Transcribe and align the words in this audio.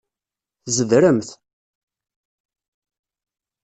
Tzedremt. 0.65 1.29